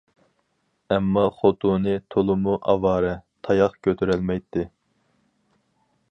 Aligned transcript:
ئەمما 0.93 1.25
خوتۇنى 1.41 1.93
تولىمۇ 2.15 2.55
ئاۋارە، 2.73 3.11
تاياق 3.49 3.75
كۆتۈرەلمەيتتى. 3.89 4.65